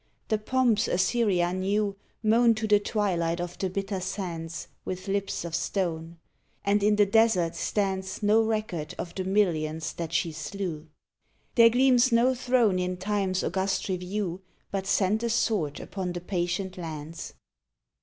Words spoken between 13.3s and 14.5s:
august review